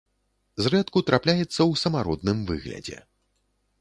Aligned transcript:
Зрэдку 0.67 1.03
трапляецца 1.09 1.47
ў 1.47 1.73
самародным 1.85 2.37
выглядзе. 2.49 2.97